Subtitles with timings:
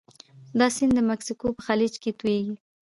[0.59, 2.55] دا سیند د مکسیکو په خلیج کې تویږي.